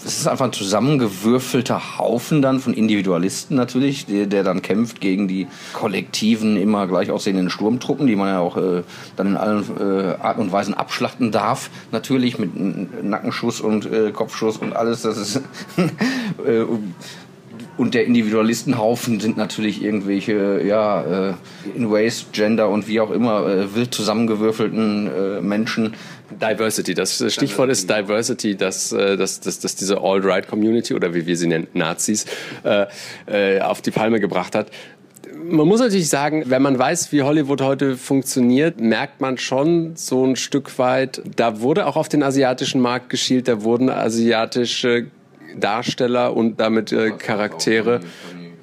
Es 0.03 0.17
ist 0.17 0.27
einfach 0.27 0.45
ein 0.45 0.53
zusammengewürfelter 0.53 1.99
Haufen 1.99 2.41
dann 2.41 2.59
von 2.59 2.73
Individualisten 2.73 3.55
natürlich, 3.55 4.05
der, 4.05 4.25
der 4.25 4.43
dann 4.43 4.61
kämpft 4.61 5.01
gegen 5.01 5.27
die 5.27 5.47
kollektiven, 5.73 6.57
immer 6.57 6.87
gleich 6.87 7.11
aussehenden 7.11 7.49
Sturmtruppen, 7.49 8.07
die 8.07 8.15
man 8.15 8.29
ja 8.29 8.39
auch 8.39 8.57
äh, 8.57 8.83
dann 9.15 9.27
in 9.27 9.37
allen 9.37 9.63
äh, 9.79 10.20
Arten 10.23 10.41
und 10.41 10.51
Weisen 10.51 10.73
abschlachten 10.73 11.31
darf. 11.31 11.69
Natürlich 11.91 12.39
mit 12.39 12.51
Nackenschuss 13.03 13.61
und 13.61 13.91
äh, 13.91 14.11
Kopfschuss 14.11 14.57
und 14.57 14.75
alles. 14.75 15.01
Das 15.01 15.17
ist 15.17 15.37
äh, 16.45 16.65
und 17.77 17.93
der 17.93 18.05
Individualistenhaufen 18.05 19.19
sind 19.19 19.37
natürlich 19.37 19.81
irgendwelche, 19.81 20.61
ja, 20.63 21.29
äh, 21.29 21.33
in 21.75 21.89
Ways, 21.89 22.27
Gender 22.31 22.69
und 22.69 22.87
wie 22.87 22.99
auch 22.99 23.11
immer, 23.11 23.47
äh, 23.47 23.73
wild 23.73 23.93
zusammengewürfelten 23.93 25.47
Menschen. 25.47 25.95
Diversity, 26.29 26.93
das 26.93 27.23
Stichwort 27.33 27.69
ist 27.69 27.89
Diversity, 27.89 28.55
dass, 28.55 28.89
dass, 28.89 29.39
dass, 29.41 29.59
dass 29.59 29.75
diese 29.75 29.99
Alt-Right-Community 29.99 30.93
oder 30.93 31.13
wie 31.13 31.25
wir 31.25 31.35
sie 31.35 31.47
nennen, 31.47 31.67
Nazis, 31.73 32.25
äh, 32.63 33.59
auf 33.59 33.81
die 33.81 33.91
Palme 33.91 34.19
gebracht 34.19 34.55
hat 34.55 34.71
man 35.43 35.67
muss 35.67 35.79
natürlich 35.79 36.09
sagen, 36.09 36.43
wenn 36.47 36.61
man 36.61 36.77
weiß, 36.77 37.11
wie 37.11 37.23
Hollywood 37.23 37.61
heute 37.61 37.97
funktioniert, 37.97 38.79
merkt 38.79 39.21
man 39.21 39.37
schon 39.37 39.95
so 39.95 40.25
ein 40.25 40.35
Stück 40.35 40.77
weit, 40.77 41.21
da 41.35 41.61
wurde 41.61 41.87
auch 41.87 41.95
auf 41.95 42.09
den 42.09 42.23
asiatischen 42.23 42.81
Markt 42.81 43.09
geschielt, 43.09 43.47
da 43.47 43.63
wurden 43.63 43.89
asiatische 43.89 45.07
Darsteller 45.57 46.35
und 46.35 46.59
damit 46.59 46.91
äh, 46.91 47.11
Charaktere 47.11 48.01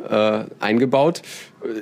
äh, 0.09 0.45
eingebaut. 0.61 1.23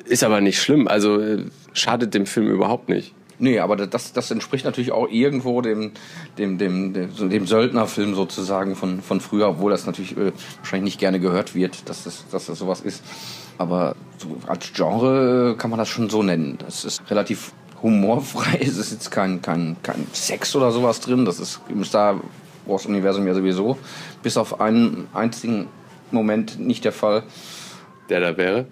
Ist 0.07 0.25
aber 0.25 0.41
nicht 0.41 0.61
schlimm, 0.61 0.88
also 0.88 1.21
äh, 1.21 1.45
schadet 1.73 2.15
dem 2.15 2.26
Film 2.26 2.49
überhaupt 2.49 2.88
nicht. 2.88 3.15
Nee, 3.38 3.59
aber 3.59 3.76
das, 3.76 4.15
das 4.15 4.31
entspricht 4.31 4.65
natürlich 4.65 4.93
auch 4.93 5.09
irgendwo 5.11 5.61
dem, 5.61 5.93
dem, 6.38 6.57
dem, 6.57 6.95
dem, 6.95 7.29
dem 7.29 7.47
Söldnerfilm 7.47 8.15
sozusagen 8.15 8.75
von, 8.76 9.03
von 9.03 9.21
früher, 9.21 9.49
obwohl 9.49 9.71
das 9.71 9.85
natürlich 9.85 10.17
äh, 10.17 10.33
wahrscheinlich 10.59 10.93
nicht 10.95 11.00
gerne 11.00 11.21
gehört 11.21 11.55
wird, 11.55 11.88
dass 11.88 12.05
das, 12.05 12.25
dass 12.31 12.47
das 12.47 12.59
sowas 12.59 12.81
ist. 12.81 13.03
Aber 13.58 13.96
so 14.18 14.36
als 14.46 14.72
Genre 14.72 15.56
kann 15.56 15.70
man 15.70 15.78
das 15.78 15.88
schon 15.88 16.10
so 16.10 16.22
nennen. 16.22 16.58
Das 16.58 16.84
ist 16.84 17.02
relativ 17.10 17.52
humorfrei. 17.82 18.58
Es 18.60 18.76
ist 18.76 18.92
jetzt 18.92 19.10
kein, 19.10 19.42
kein, 19.42 19.76
kein 19.82 20.06
Sex 20.12 20.54
oder 20.56 20.70
sowas 20.70 21.00
drin. 21.00 21.25
Das 21.25 21.40
ist, 21.40 21.60
ihr 21.68 21.76
müsst 21.76 21.94
da 21.94 22.20
Wars-Universum 22.66 23.26
ja 23.26 23.34
sowieso. 23.34 23.78
Bis 24.22 24.36
auf 24.36 24.60
einen 24.60 25.08
einzigen 25.14 25.68
Moment 26.10 26.58
nicht 26.58 26.84
der 26.84 26.92
Fall. 26.92 27.22
Der 28.08 28.20
da 28.20 28.36
wäre? 28.36 28.66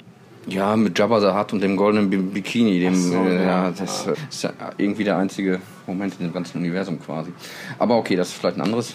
Ja, 0.46 0.76
mit 0.76 0.98
Jabba 0.98 1.20
the 1.20 1.38
Hutt 1.38 1.52
und 1.52 1.62
dem 1.62 1.76
goldenen 1.76 2.32
Bikini. 2.32 2.78
Dem, 2.78 2.94
so, 2.94 3.24
äh, 3.24 3.44
ja, 3.44 3.70
das 3.70 4.06
äh, 4.06 4.14
ist 4.28 4.42
ja 4.42 4.52
irgendwie 4.76 5.04
der 5.04 5.16
einzige 5.16 5.60
Moment 5.86 6.14
in 6.18 6.26
dem 6.26 6.34
ganzen 6.34 6.58
Universum 6.58 7.00
quasi. 7.00 7.32
Aber 7.78 7.96
okay, 7.96 8.14
das 8.14 8.28
ist 8.28 8.34
vielleicht 8.34 8.56
ein 8.56 8.62
anderes 8.62 8.94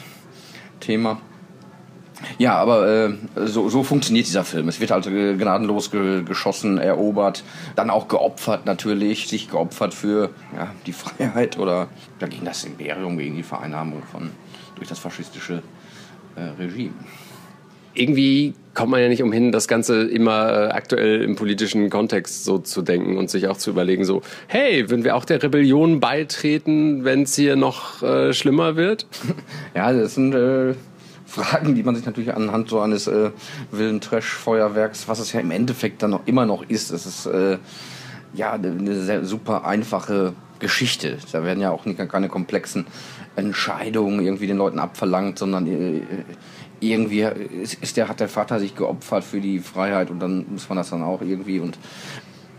Thema. 0.80 1.20
Ja, 2.38 2.56
aber 2.56 2.88
äh, 2.88 3.14
so, 3.46 3.70
so 3.70 3.84
funktioniert 3.84 4.28
dieser 4.28 4.44
Film. 4.44 4.68
Es 4.68 4.80
wird 4.80 4.92
also 4.92 5.10
gnadenlos 5.10 5.92
ge 5.92 6.24
geschossen, 6.24 6.78
erobert, 6.78 7.44
dann 7.76 7.90
auch 7.90 8.08
geopfert 8.08 8.66
natürlich, 8.66 9.28
sich 9.28 9.50
geopfert 9.50 9.94
für 9.94 10.32
ja, 10.56 10.74
die 10.86 10.94
Freiheit 10.94 11.58
oder 11.58 11.88
dagegen 12.20 12.46
das 12.46 12.64
Imperium, 12.64 13.18
gegen 13.18 13.36
die 13.36 13.44
Vereinnahmung 13.44 14.04
von 14.12 14.32
durch 14.76 14.88
das 14.88 15.00
faschistische 15.00 15.62
äh, 16.36 16.62
Regime 16.62 16.94
irgendwie 17.94 18.54
kommt 18.74 18.92
man 18.92 19.02
ja 19.02 19.10
nicht 19.10 19.24
umhin, 19.24 19.52
das 19.52 19.68
Ganze 19.68 20.04
immer 20.04 20.50
äh, 20.52 20.72
aktuell 20.72 21.22
im 21.22 21.36
politischen 21.36 21.90
Kontext 21.90 22.46
so 22.46 22.60
zu 22.60 22.82
denken 22.82 23.18
und 23.18 23.30
sich 23.30 23.48
auch 23.48 23.58
zu 23.58 23.72
überlegen, 23.72 24.06
so, 24.06 24.22
hey, 24.48 24.90
würden 24.90 25.04
wir 25.04 25.16
auch 25.16 25.26
der 25.26 25.42
Rebellion 25.42 26.00
beitreten, 26.00 27.04
wenn 27.04 27.24
es 27.24 27.36
hier 27.36 27.56
noch 27.56 28.02
äh, 28.02 28.34
schlimmer 28.34 28.76
wird? 28.76 29.08
Ja, 29.76 29.94
das 29.94 30.16
sind 30.16 30.34
äh, 30.34 30.74
Fragen, 31.30 31.76
die 31.76 31.84
man 31.84 31.96
sich 31.96 32.06
natürlich 32.06 32.34
anhand 32.34 32.70
so 32.70 32.80
eines 32.80 33.08
äh, 33.08 33.32
wilden 33.72 34.02
Trash-Feuerwerks, 34.02 35.08
was 35.08 35.20
es 35.20 35.32
ja 35.32 35.40
im 35.40 35.52
Endeffekt 35.52 36.02
dann 36.02 36.12
noch 36.12 36.26
immer 36.26 36.46
noch 36.46 36.64
ist, 36.68 36.92
es 36.92 37.06
ist 37.06 37.26
äh, 37.28 37.58
ja 38.34 38.54
eine 38.54 39.02
sehr 39.02 39.26
super 39.26 39.66
einfache 39.66 40.34
Geschichte. 40.60 41.18
Da 41.32 41.44
werden 41.44 41.62
ja 41.62 41.72
auch 41.72 41.86
nicht, 41.86 42.00
keine 42.10 42.30
komplexen 42.30 42.86
Entscheidungen 43.36 44.20
irgendwie 44.22 44.48
den 44.48 44.58
Leuten 44.58 44.80
abverlangt, 44.80 45.40
sondern 45.40 45.68
äh, 45.68 46.02
irgendwie 46.80 47.28
ist 47.82 47.98
der, 47.98 48.08
hat 48.08 48.20
der 48.20 48.30
Vater 48.30 48.60
sich 48.60 48.76
geopfert 48.76 49.24
für 49.24 49.42
die 49.42 49.60
Freiheit 49.60 50.10
und 50.10 50.20
dann 50.20 50.46
muss 50.50 50.70
man 50.70 50.78
das 50.78 50.90
dann 50.90 51.04
auch 51.04 51.22
irgendwie 51.22 51.60
und 51.60 51.78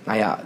naja, 0.07 0.43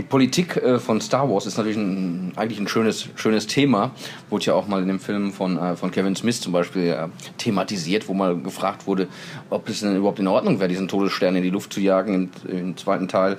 die 0.00 0.06
Politik 0.06 0.56
äh, 0.56 0.78
von 0.78 0.98
Star 1.02 1.28
Wars 1.28 1.44
ist 1.44 1.58
natürlich 1.58 1.76
ein, 1.76 2.32
eigentlich 2.36 2.58
ein 2.58 2.68
schönes, 2.68 3.10
schönes 3.16 3.46
Thema. 3.46 3.90
Wurde 4.30 4.46
ja 4.46 4.54
auch 4.54 4.66
mal 4.66 4.80
in 4.80 4.88
dem 4.88 4.98
Film 4.98 5.30
von, 5.30 5.58
äh, 5.58 5.76
von 5.76 5.90
Kevin 5.90 6.16
Smith 6.16 6.40
zum 6.40 6.54
Beispiel 6.54 6.88
äh, 6.88 7.08
thematisiert, 7.36 8.08
wo 8.08 8.14
mal 8.14 8.34
gefragt 8.34 8.86
wurde, 8.86 9.08
ob 9.50 9.68
es 9.68 9.80
denn 9.80 9.94
überhaupt 9.94 10.18
in 10.18 10.26
Ordnung 10.26 10.58
wäre, 10.58 10.70
diesen 10.70 10.88
Todesstern 10.88 11.36
in 11.36 11.42
die 11.42 11.50
Luft 11.50 11.74
zu 11.74 11.80
jagen 11.80 12.14
im, 12.14 12.30
im 12.50 12.76
zweiten 12.78 13.08
Teil. 13.08 13.36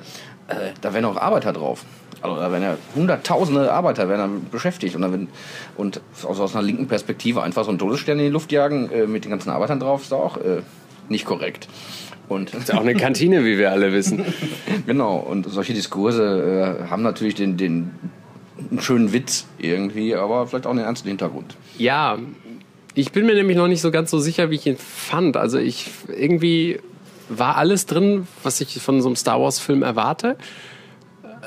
da 0.81 0.93
wären 0.93 1.05
auch 1.05 1.17
Arbeiter 1.17 1.51
drauf. 1.51 1.83
Also 2.21 2.35
da 2.35 2.51
werden 2.51 2.63
ja 2.63 2.77
hunderttausende 2.93 3.73
Arbeiter 3.73 4.07
werden 4.07 4.19
dann 4.19 4.49
beschäftigt 4.51 4.95
und, 4.95 5.01
dann, 5.01 5.29
und 5.77 6.01
also 6.27 6.43
aus 6.43 6.53
einer 6.53 6.61
linken 6.63 6.87
Perspektive 6.87 7.41
einfach 7.41 7.63
so 7.63 7.69
einen 7.69 7.79
Todesstern 7.79 8.19
in 8.19 8.25
die 8.25 8.31
Luft 8.31 8.51
jagen 8.51 8.89
mit 9.11 9.23
den 9.23 9.31
ganzen 9.31 9.49
Arbeitern 9.49 9.79
drauf 9.79 10.03
ist 10.03 10.13
auch 10.13 10.37
äh, 10.37 10.61
nicht 11.09 11.25
korrekt. 11.25 11.67
Und 12.27 12.53
das 12.53 12.63
ist 12.63 12.73
auch 12.73 12.81
eine 12.81 12.95
Kantine, 12.95 13.43
wie 13.43 13.57
wir 13.57 13.71
alle 13.71 13.91
wissen. 13.91 14.23
genau, 14.85 15.17
und 15.17 15.49
solche 15.49 15.73
Diskurse 15.73 16.79
äh, 16.83 16.89
haben 16.89 17.03
natürlich 17.03 17.35
den, 17.35 17.57
den 17.57 17.91
schönen 18.79 19.11
Witz 19.11 19.47
irgendwie, 19.57 20.15
aber 20.15 20.47
vielleicht 20.47 20.65
auch 20.65 20.71
einen 20.71 20.79
ernsten 20.79 21.09
Hintergrund. 21.09 21.57
Ja, 21.77 22.17
ich 22.93 23.11
bin 23.11 23.25
mir 23.25 23.35
nämlich 23.35 23.57
noch 23.57 23.67
nicht 23.67 23.81
so 23.81 23.91
ganz 23.91 24.11
so 24.11 24.19
sicher, 24.19 24.49
wie 24.49 24.55
ich 24.55 24.65
ihn 24.65 24.77
fand. 24.77 25.37
Also 25.37 25.57
ich 25.57 25.89
irgendwie 26.07 26.79
war 27.29 27.57
alles 27.57 27.85
drin, 27.85 28.27
was 28.43 28.61
ich 28.61 28.81
von 28.81 29.01
so 29.01 29.09
einem 29.09 29.15
Star 29.15 29.41
Wars 29.41 29.59
Film 29.59 29.83
erwarte. 29.83 30.37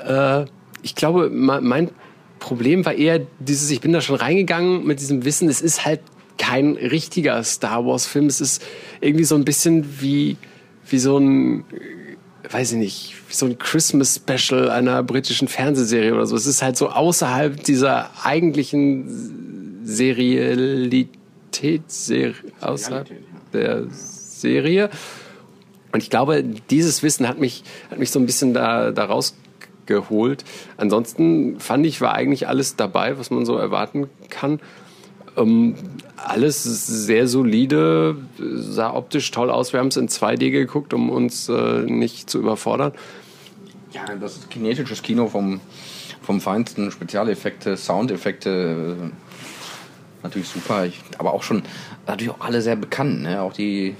Äh, 0.07 0.45
ich 0.83 0.95
glaube, 0.95 1.31
mein 1.31 1.91
Problem 2.39 2.85
war 2.85 2.93
eher 2.93 3.23
dieses, 3.39 3.71
ich 3.71 3.81
bin 3.81 3.93
da 3.93 4.01
schon 4.01 4.17
reingegangen 4.17 4.87
mit 4.87 5.01
diesem 5.01 5.25
Wissen, 5.25 5.49
es 5.49 5.63
ist 5.63 5.87
halt 5.87 6.01
kein 6.39 6.77
richtiger 6.77 7.43
Star 7.45 7.85
Wars-Film. 7.87 8.27
Es 8.27 8.41
ist 8.41 8.63
irgendwie 9.01 9.25
so 9.25 9.35
ein 9.35 9.45
bisschen 9.45 10.01
wie, 10.01 10.37
wie 10.89 10.99
so 10.99 11.19
ein, 11.19 11.65
weiß 12.51 12.73
ich 12.73 12.79
nicht, 12.79 13.15
wie 13.29 13.35
so 13.35 13.47
ein 13.47 13.59
Christmas-Special 13.59 14.71
einer 14.71 15.03
britischen 15.03 15.49
Fernsehserie 15.49 16.15
oder 16.15 16.27
so. 16.27 16.37
Es 16.37 16.47
ist 16.47 16.63
halt 16.63 16.77
so 16.77 16.91
außerhalb 16.91 17.63
dieser 17.65 18.11
eigentlichen 18.25 19.83
Serialität, 19.85 21.11
Ser 21.87 22.35
außerhalb 22.61 23.09
der 23.53 23.87
Serie. 23.91 24.91
Und 25.93 26.03
ich 26.03 26.11
glaube, 26.11 26.43
dieses 26.71 27.03
Wissen 27.05 27.29
hat 27.29 27.39
mich, 27.39 27.63
hat 27.91 27.99
mich 28.01 28.11
so 28.11 28.19
ein 28.19 28.27
bisschen 28.27 28.53
da, 28.53 28.91
da 28.91 29.05
raus 29.05 29.37
geholt. 29.87 30.45
Ansonsten 30.77 31.61
fand 31.61 31.87
ich, 31.87 32.01
war 32.01 32.15
eigentlich 32.15 32.49
alles 32.49 32.77
dabei, 32.77 33.19
was 33.19 33.31
man 33.31 33.47
so 33.47 33.57
erwarten 33.57 34.09
kann. 34.31 34.61
Ähm, 35.37 35.75
alles 36.17 36.63
sehr 36.63 37.27
solide, 37.27 38.17
sah 38.39 38.95
optisch 38.95 39.31
toll 39.31 39.51
aus. 39.51 39.73
Wir 39.73 39.81
haben 39.81 39.89
es 39.89 39.97
in 39.97 40.09
2D 40.09 40.51
geguckt, 40.51 40.95
um 40.95 41.11
uns 41.11 41.49
äh, 41.49 41.83
nicht 41.83 42.31
zu 42.31 42.39
überfordern. 42.39 42.93
Ja, 43.93 44.05
das 44.17 44.37
ist 44.37 44.51
kinetisches 44.51 45.03
Kino 45.03 45.29
vom, 45.29 45.61
vom 46.23 46.41
Feinsten. 46.41 46.91
Spezialeffekte, 46.91 47.77
Soundeffekte, 47.77 48.97
äh, 48.99 50.23
natürlich 50.23 50.49
super. 50.49 50.87
Ich, 50.87 51.01
aber 51.19 51.35
auch 51.35 51.43
schon, 51.43 51.63
natürlich 52.07 52.33
auch 52.33 52.41
alle 52.41 52.63
sehr 52.63 52.77
bekannt. 52.77 53.23
Ne? 53.23 53.41
Auch 53.41 53.53
die, 53.53 53.95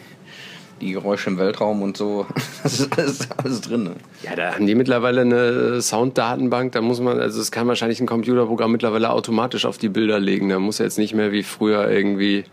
die 0.81 0.93
Geräusche 0.93 1.31
im 1.31 1.39
Weltraum 1.39 1.83
und 1.83 1.97
so. 1.97 2.27
Das 2.65 2.81
ist 2.81 2.99
alles, 2.99 3.29
alles 3.37 3.61
drin. 3.61 3.85
Ne? 3.85 3.91
Ja, 4.23 4.35
da 4.37 4.55
haben 4.55 4.67
die 4.67 4.75
mittlerweile 4.75 5.21
eine 5.21 5.83
Sounddatenbank. 5.83 6.73
Da 6.73 6.81
muss 6.81 6.99
man, 6.99 7.21
also 7.21 7.39
es 7.39 7.53
kann 7.53 7.69
wahrscheinlich 7.69 8.01
ein 8.01 8.07
Computerprogramm 8.07 8.73
mittlerweile 8.73 9.11
automatisch 9.11 9.67
auf 9.67 9.77
die 9.77 9.91
Bilder 9.91 10.19
legen. 10.19 10.49
Da 10.49 10.59
muss 10.59 10.81
er 10.81 10.87
jetzt 10.87 10.97
nicht 10.97 11.13
mehr 11.13 11.31
wie 11.31 11.43
früher 11.43 11.91
irgendwie 11.91 12.45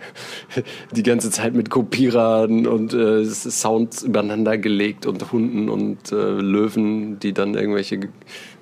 die 0.92 1.04
ganze 1.04 1.32
Zeit 1.32 1.54
mit 1.54 1.70
Kopierern 1.70 2.68
und 2.68 2.94
äh, 2.94 3.24
Sounds 3.24 4.04
übereinander 4.04 4.58
gelegt 4.58 5.06
und 5.06 5.32
Hunden 5.32 5.70
und 5.70 6.12
äh, 6.12 6.16
Löwen, 6.16 7.20
die 7.20 7.32
dann 7.32 7.54
irgendwelche 7.54 8.02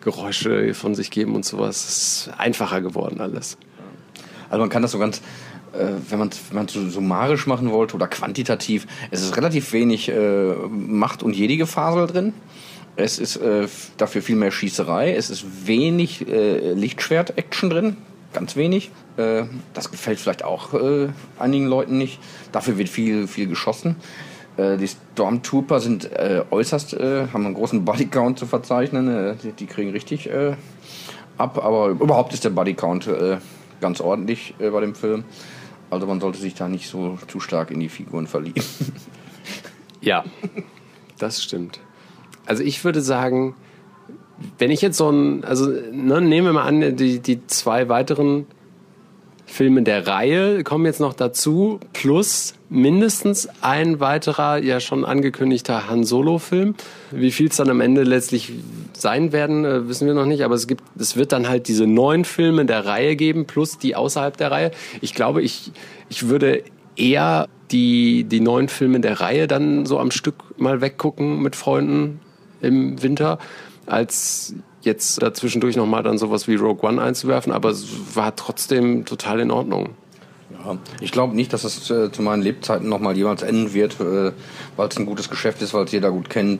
Geräusche 0.02 0.76
von 0.76 0.94
sich 0.94 1.10
geben 1.10 1.36
und 1.36 1.46
sowas. 1.46 1.84
Es 1.84 2.28
ist 2.28 2.32
einfacher 2.38 2.82
geworden 2.82 3.22
alles. 3.22 3.58
Also 4.50 4.62
man 4.62 4.70
kann 4.70 4.82
das 4.82 4.92
so 4.92 5.00
ganz 5.00 5.22
wenn 6.10 6.20
man 6.20 6.30
es 6.30 6.74
so 6.74 6.90
summarisch 6.90 7.48
machen 7.48 7.72
wollte 7.72 7.96
oder 7.96 8.08
quantitativ, 8.08 8.88
es 9.12 9.22
ist 9.22 9.38
relativ 9.38 9.72
wenig 9.74 10.10
äh, 10.10 10.54
Macht- 10.70 11.24
und 11.24 11.36
Jedi-Gefasel 11.36 12.08
drin. 12.08 12.34
Es 12.96 13.18
ist 13.18 13.38
äh, 13.38 13.68
dafür 13.98 14.22
viel 14.22 14.36
mehr 14.36 14.52
Schießerei. 14.52 15.14
Es 15.16 15.30
ist 15.30 15.68
wenig 15.68 16.28
äh, 16.28 16.74
Lichtschwert-Action 16.74 17.70
drin. 17.70 17.98
Ganz 18.34 18.56
wenig. 18.56 18.92
Äh, 19.16 19.44
das 19.74 19.90
gefällt 19.90 20.20
vielleicht 20.20 20.44
auch 20.44 20.74
äh, 20.74 21.08
einigen 21.40 21.68
Leuten 21.68 21.98
nicht. 21.98 22.20
Dafür 22.52 22.78
wird 22.78 22.90
viel, 22.90 23.28
viel 23.28 23.48
geschossen. 23.48 23.96
Äh, 24.58 24.78
die 24.78 24.88
Stormtrooper 24.88 25.80
sind 25.80 26.12
äh, 26.12 26.44
äußerst, 26.52 26.94
äh, 26.94 27.28
haben 27.32 27.46
einen 27.46 27.56
großen 27.56 27.86
Bodycount 27.86 28.38
zu 28.38 28.46
verzeichnen. 28.46 29.08
Äh, 29.08 29.36
die, 29.42 29.52
die 29.54 29.66
kriegen 29.66 29.92
richtig 29.92 30.30
äh, 30.30 30.56
ab. 31.38 31.64
Aber 31.64 31.88
überhaupt 31.88 32.34
ist 32.34 32.44
der 32.44 32.50
Bodycount 32.50 33.08
äh, 33.08 33.38
ganz 33.80 34.02
ordentlich 34.02 34.56
äh, 34.60 34.70
bei 34.70 34.82
dem 34.82 34.94
Film. 34.94 35.24
Also 35.90 36.06
man 36.06 36.20
sollte 36.20 36.40
sich 36.40 36.54
da 36.54 36.68
nicht 36.68 36.88
so 36.90 37.18
zu 37.28 37.40
stark 37.40 37.72
in 37.72 37.80
die 37.80 37.90
Figuren 37.90 38.28
verlieben. 38.28 38.64
Ja, 40.02 40.24
das 41.18 41.44
stimmt. 41.44 41.82
Also 42.46 42.64
ich 42.64 42.86
würde 42.86 43.02
sagen, 43.02 43.56
wenn 44.58 44.72
ich 44.72 44.82
jetzt 44.82 44.98
so 44.98 45.10
ein, 45.10 45.44
also 45.44 45.70
ne, 45.70 46.22
nehmen 46.22 46.48
wir 46.48 46.54
mal 46.54 46.64
an, 46.64 46.96
die, 46.96 47.20
die 47.20 47.46
zwei 47.48 47.90
weiteren 47.90 48.48
Filme 49.50 49.82
der 49.84 50.08
Reihe 50.08 50.64
kommen 50.64 50.86
jetzt 50.86 51.00
noch 51.00 51.14
dazu, 51.14 51.80
plus 51.92 52.54
mindestens 52.70 53.50
ein 53.62 54.00
weiterer, 54.00 54.60
ja 54.60 54.80
schon 54.80 55.04
angekündigter 55.04 55.90
Han 55.90 56.04
Solo-Film. 56.04 56.76
Wie 57.12 57.32
viel 57.32 57.48
es 57.48 57.58
dann 57.58 57.70
am 57.70 57.82
Ende 57.82 58.04
letztlich 58.04 58.54
sein 58.94 59.32
werden, 59.32 59.66
äh, 59.66 59.88
wissen 59.90 60.08
wir 60.08 60.14
noch 60.14 60.28
nicht, 60.28 60.44
aber 60.44 60.56
es 60.56 60.68
gibt, 60.68 60.84
es 60.98 61.16
wird 61.16 61.32
dann 61.32 61.50
halt 61.50 61.68
diese 61.68 61.88
neun 61.88 62.26
Filme 62.26 62.66
der 62.66 62.86
Reihe 62.86 63.16
geben, 63.16 63.46
plus 63.46 63.78
die 63.78 63.96
außerhalb 63.96 64.38
der 64.38 64.52
Reihe. 64.52 64.72
Ich 65.02 65.16
glaube, 65.16 65.42
ich, 65.42 65.72
ich 66.10 66.30
würde 66.30 66.64
eher 66.96 67.48
die, 67.72 68.26
die 68.26 68.40
neuen 68.40 68.70
Filme 68.70 69.00
der 69.00 69.20
Reihe 69.20 69.48
dann 69.48 69.86
so 69.86 70.00
am 70.00 70.12
Stück 70.12 70.36
mal 70.58 70.80
weggucken 70.82 71.42
mit 71.42 71.56
Freunden 71.56 72.20
im 72.62 73.02
Winter, 73.02 73.40
als 73.86 74.54
jetzt 74.90 75.22
dazwischendurch 75.22 75.76
nochmal 75.76 76.04
dann 76.04 76.18
sowas 76.18 76.48
wie 76.48 76.56
Rogue 76.56 76.88
One 76.88 77.02
einzuwerfen, 77.02 77.54
aber 77.54 77.70
es 77.70 77.88
war 78.16 78.36
trotzdem 78.36 79.06
total 79.06 79.40
in 79.40 79.52
Ordnung. 79.52 79.90
Ja, 80.52 80.78
ich 81.00 81.12
glaube 81.12 81.36
nicht, 81.36 81.54
dass 81.54 81.64
es 81.64 81.90
äh, 81.90 82.12
zu 82.12 82.22
meinen 82.22 82.42
Lebzeiten 82.42 82.90
nochmal 82.90 83.16
jemals 83.16 83.44
enden 83.44 83.74
wird, 83.74 84.00
äh, 84.00 84.32
weil 84.76 84.88
es 84.90 84.98
ein 84.98 85.06
gutes 85.06 85.30
Geschäft 85.30 85.62
ist, 85.62 85.74
weil 85.74 85.86
es 85.86 85.92
jeder 85.92 86.12
gut 86.12 86.30
kennt. 86.30 86.60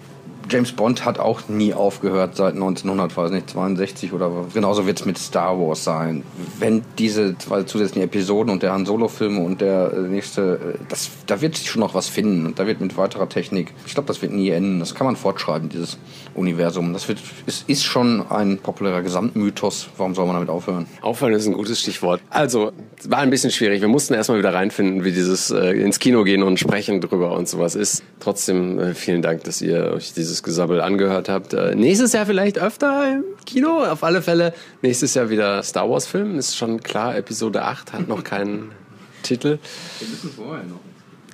James 0.50 0.72
Bond 0.72 1.06
hat 1.06 1.20
auch 1.20 1.48
nie 1.48 1.74
aufgehört 1.74 2.36
seit 2.36 2.56
1962 2.56 4.14
oder 4.14 4.32
genauso 4.54 4.88
wird 4.88 5.00
es 5.00 5.06
mit 5.06 5.18
Star 5.18 5.60
Wars 5.60 5.84
sein. 5.84 6.24
Wenn 6.58 6.84
diese 6.98 7.38
zwei 7.38 7.64
zusätzlichen 7.64 8.04
Episoden 8.04 8.52
und 8.52 8.64
der 8.64 8.74
Han 8.74 8.86
Solo-Film 8.86 9.38
und 9.38 9.62
der 9.62 9.94
äh, 9.94 10.00
nächste, 10.02 10.76
äh, 10.76 10.80
das, 10.90 11.10
da 11.28 11.42
wird 11.42 11.56
sich 11.56 11.70
schon 11.70 11.82
noch 11.82 11.94
was 11.94 12.10
finden 12.10 12.48
und 12.48 12.58
da 12.58 12.66
wird 12.66 12.82
mit 12.82 12.98
weiterer 12.98 13.30
Technik, 13.30 13.74
ich 13.86 13.94
glaube, 13.94 14.08
das 14.08 14.22
wird 14.22 14.34
nie 14.34 14.50
enden. 14.50 14.80
Das 14.80 14.96
kann 14.96 15.06
man 15.06 15.16
fortschreiben, 15.16 15.70
dieses 15.70 15.98
Universum. 16.34 16.94
Das 16.94 17.08
wird, 17.08 17.20
ist, 17.46 17.70
ist 17.70 17.84
schon 17.84 18.26
ein 18.30 18.58
populärer 18.58 19.02
Gesamtmythos. 19.02 19.90
Warum 19.98 20.16
soll 20.16 20.26
man 20.26 20.36
damit 20.36 20.50
aufhören? 20.50 20.88
Aufhören 21.02 21.34
ist 21.34 21.46
ein 21.46 21.54
gutes 21.54 21.80
Stichwort. 21.80 22.22
Also, 22.30 22.72
war 23.08 23.20
ein 23.20 23.30
bisschen 23.30 23.52
schwierig. 23.52 23.82
Wir 23.82 23.88
mussten 23.88 24.14
erstmal 24.14 24.40
wieder 24.40 24.54
reinfinden, 24.54 25.04
wie 25.04 25.12
dieses 25.12 25.52
äh, 25.52 25.72
ins 25.72 26.00
Kino 26.00 26.24
gehen 26.24 26.44
und 26.44 26.60
sprechen 26.60 27.02
drüber 27.02 27.34
und 27.34 27.48
sowas 27.48 27.76
ist. 27.76 28.04
Trotzdem 28.20 28.80
äh, 28.80 28.94
vielen 28.94 29.22
Dank, 29.22 29.44
dass 29.44 29.62
ihr 29.62 29.94
euch 29.94 30.14
dieses 30.14 30.39
Gesabbel 30.44 30.82
angehört 30.82 31.30
habt. 31.30 31.54
Äh, 31.54 31.76
nächstes 31.76 32.14
Jahr 32.14 32.26
vielleicht 32.26 32.60
öfter 32.60 33.12
im 33.14 33.24
Kino. 33.46 33.84
Auf 33.84 34.04
alle 34.04 34.22
Fälle 34.22 34.54
nächstes 34.82 35.14
Jahr 35.14 35.30
wieder 35.30 35.64
Star 35.64 35.90
Wars 35.90 36.06
Film. 36.08 36.38
Ist 36.38 36.56
schon 36.56 36.82
klar, 36.82 37.16
Episode 37.16 37.64
8 37.64 37.94
hat 37.94 38.08
noch 38.08 38.24
keinen 38.24 38.72
Titel. 39.24 39.60
Wir 40.00 40.08
müssen 40.08 40.32
vorher 40.32 40.64
noch. 40.66 40.80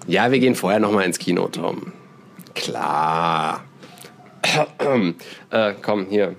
Ja, 0.08 0.32
wir 0.32 0.40
gehen 0.40 0.56
vorher 0.56 0.80
noch 0.80 0.92
mal 0.92 1.02
ins 1.04 1.18
Kino, 1.18 1.48
Tom. 1.48 1.92
Klar. 2.54 3.64
äh, 5.50 5.74
komm, 5.82 6.06
hier. 6.10 6.36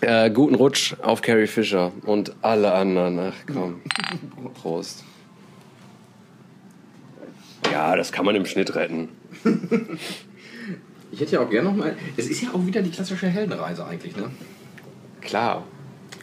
Äh, 0.00 0.30
guten 0.30 0.54
Rutsch 0.54 0.94
auf 1.02 1.22
Carrie 1.22 1.46
Fisher 1.46 1.92
und 2.04 2.34
alle 2.42 2.72
anderen. 2.72 3.18
Ach 3.18 3.52
komm. 3.52 3.80
Prost. 4.62 5.04
Ja, 7.72 7.96
das 7.96 8.12
kann 8.12 8.24
man 8.24 8.34
im 8.34 8.46
Schnitt 8.46 8.74
retten. 8.74 9.08
Ich 11.14 11.20
hätte 11.20 11.32
ja 11.36 11.40
auch 11.40 11.50
gerne 11.50 11.68
noch 11.68 11.76
mal. 11.76 11.96
Es 12.16 12.26
ist 12.26 12.42
ja 12.42 12.48
auch 12.52 12.66
wieder 12.66 12.82
die 12.82 12.90
klassische 12.90 13.28
Heldenreise 13.28 13.86
eigentlich, 13.86 14.16
ne? 14.16 14.30
Klar. 15.20 15.64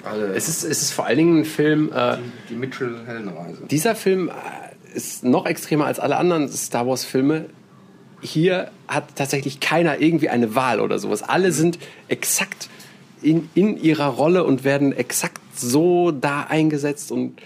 Also, 0.03 0.25
Es 0.25 0.49
ist, 0.49 0.63
es 0.65 0.81
ist 0.81 0.91
vor 0.91 1.05
allen 1.05 1.17
Dingen 1.17 1.39
ein 1.39 1.45
Film. 1.45 1.91
Äh, 1.93 2.17
die 2.49 2.55
Mitchell-Heldenreise. 2.55 3.67
dieser 3.67 3.95
Film 3.95 4.29
äh, 4.29 4.95
ist 4.95 5.23
noch 5.23 5.45
extremer 5.45 5.85
als 5.85 5.99
alle 5.99 6.17
anderen 6.17 6.49
Star 6.49 6.85
Wars-Filme. 6.87 7.45
Hier 8.19 8.69
hat 8.89 9.15
tatsächlich 9.15 9.61
keiner 9.61 10.01
irgendwie 10.01 10.27
eine 10.27 10.55
Wahl 10.55 10.81
oder 10.81 10.99
sowas. 10.99 11.23
Alle 11.23 11.53
sind 11.53 11.79
exakt 12.09 12.69
in, 13.21 13.49
in 13.55 13.77
ihrer 13.77 14.07
Rolle 14.07 14.43
und 14.43 14.65
werden 14.65 14.91
exakt 14.91 15.41
so 15.55 16.11
da 16.11 16.43
eingesetzt 16.43 17.13
und 17.13 17.41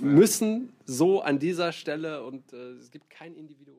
müssen 0.00 0.68
so 0.84 1.20
an 1.20 1.40
dieser 1.40 1.72
Stelle 1.72 2.22
und 2.22 2.52
äh, 2.52 2.78
es 2.80 2.92
gibt 2.92 3.10
kein 3.10 3.34
Individuum. 3.34 3.75